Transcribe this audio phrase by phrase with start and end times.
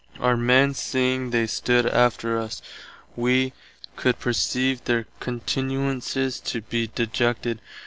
[0.19, 2.63] Our men, seeing they stood after us,
[3.15, 3.53] [wee]
[3.95, 7.61] could perceive their countinances to be dejected.